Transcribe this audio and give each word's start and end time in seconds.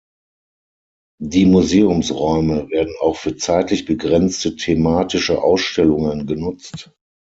Die 1.21 1.45
Museumsräume 1.45 2.71
werden 2.71 2.95
auch 3.01 3.17
für 3.17 3.35
zeitlich 3.37 3.85
begrenzte 3.85 4.55
thematische 4.55 5.43
Ausstellungen 5.43 6.25
genutzt. 6.25 6.89